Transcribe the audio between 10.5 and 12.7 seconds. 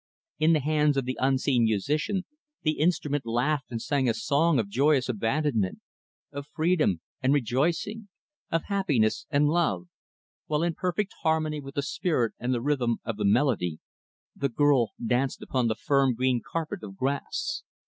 in perfect harmony with the spirit and the